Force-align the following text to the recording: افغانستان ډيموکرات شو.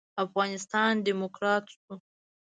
افغانستان 0.25 0.91
ډيموکرات 1.05 1.65
شو. 1.73 1.93